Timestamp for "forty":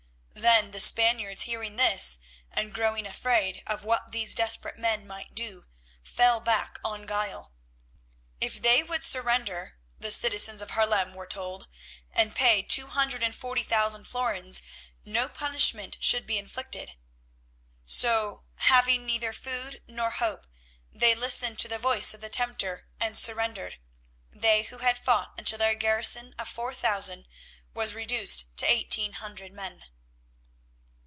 13.35-13.61